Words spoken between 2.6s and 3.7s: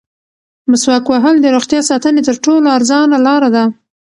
ارزانه لاره ده.